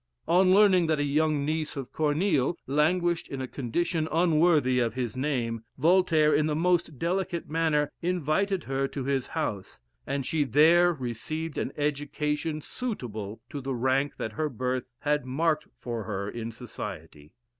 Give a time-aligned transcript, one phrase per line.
[0.27, 5.15] On learning that a young niece of Corneille languished in a condition unworthy of his
[5.15, 10.91] name, Voltaire, in the most delicate manner, invited her to his house, and she there
[10.91, 16.51] received an education suitable to the rank that her birth had marked lor her in
[16.51, 17.33] society.